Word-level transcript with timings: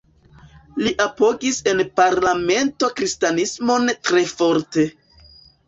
Li 0.85 0.93
apogis 1.05 1.59
en 1.73 1.83
parlamento 2.01 2.91
kristanismon 3.03 3.95
tre 4.11 4.27
forte. 4.35 4.91